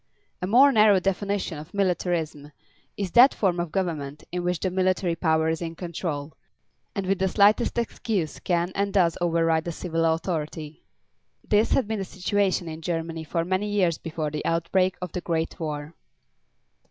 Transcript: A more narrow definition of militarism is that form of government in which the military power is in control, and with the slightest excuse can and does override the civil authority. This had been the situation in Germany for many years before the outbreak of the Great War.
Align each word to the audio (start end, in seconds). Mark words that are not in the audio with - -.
A 0.41 0.47
more 0.47 0.71
narrow 0.71 0.99
definition 0.99 1.59
of 1.59 1.75
militarism 1.75 2.51
is 2.97 3.11
that 3.11 3.35
form 3.35 3.59
of 3.59 3.71
government 3.71 4.23
in 4.31 4.43
which 4.43 4.59
the 4.59 4.71
military 4.71 5.15
power 5.15 5.47
is 5.47 5.61
in 5.61 5.75
control, 5.75 6.33
and 6.95 7.05
with 7.05 7.19
the 7.19 7.27
slightest 7.27 7.77
excuse 7.77 8.39
can 8.39 8.71
and 8.73 8.91
does 8.93 9.15
override 9.21 9.65
the 9.65 9.71
civil 9.71 10.03
authority. 10.05 10.81
This 11.47 11.73
had 11.73 11.87
been 11.87 11.99
the 11.99 12.05
situation 12.05 12.67
in 12.67 12.81
Germany 12.81 13.23
for 13.23 13.45
many 13.45 13.69
years 13.69 13.99
before 13.99 14.31
the 14.31 14.43
outbreak 14.43 14.97
of 15.03 15.11
the 15.11 15.21
Great 15.21 15.59
War. 15.59 15.93